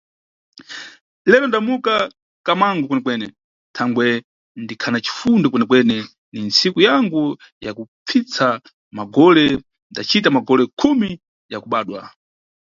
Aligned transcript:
Lero 1.31 1.45
ndamuka 1.47 1.93
kamangu 2.45 2.83
kwene-kwene 2.89 3.27
thangwe 3.75 4.07
ndikhana 4.63 4.99
cifundo 5.05 5.45
kwene-kwene, 5.51 5.97
ni 6.33 6.39
nsiku 6.49 6.79
yangu 6.87 7.21
yakupfitsa 7.65 8.47
magole, 8.97 9.45
ndacita 9.91 10.27
magole 10.35 10.63
khumi 10.79 11.09
ya 11.51 11.57
kubadwa. 11.63 12.01